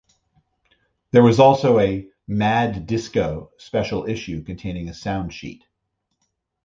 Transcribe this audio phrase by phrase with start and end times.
[1.11, 5.61] There was also a "Mad Disco" special issue containing a Soundsheet.